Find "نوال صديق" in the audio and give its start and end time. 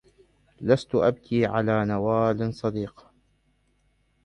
1.85-3.07